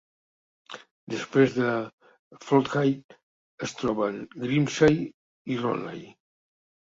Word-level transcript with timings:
Després 1.13 1.51
de 1.57 1.73
Flodaigh 2.45 3.15
es 3.67 3.77
troben 3.81 4.17
Grimsay 4.45 4.97
i 5.57 5.59
Ronay. 5.61 6.01